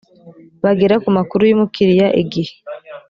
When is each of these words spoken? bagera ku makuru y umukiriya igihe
bagera 0.63 0.95
ku 1.03 1.09
makuru 1.17 1.41
y 1.45 1.53
umukiriya 1.55 2.07
igihe 2.21 2.53